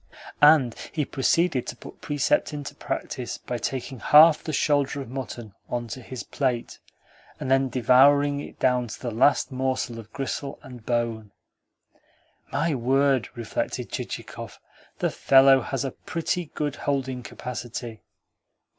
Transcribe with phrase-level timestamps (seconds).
[0.41, 5.53] And he proceeded to put precept into practice by taking half the shoulder of mutton
[5.69, 6.79] on to his plate,
[7.39, 11.29] and then devouring it down to the last morsel of gristle and bone.
[12.51, 14.59] "My word!" reflected Chichikov.
[14.97, 18.01] "The fellow has a pretty good holding capacity!"